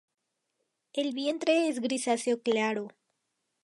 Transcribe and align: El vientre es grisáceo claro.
El 0.93 1.13
vientre 1.13 1.67
es 1.69 1.79
grisáceo 1.79 2.41
claro. 2.41 2.87